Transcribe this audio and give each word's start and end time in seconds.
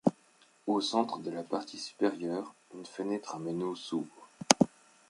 Au 0.65 0.81
centre 0.81 1.19
de 1.19 1.29
la 1.29 1.43
partie 1.43 1.77
supérieure, 1.77 2.55
une 2.73 2.87
fenêtre 2.87 3.35
à 3.35 3.37
meneaux 3.37 3.75
s'ouvre. 3.75 4.29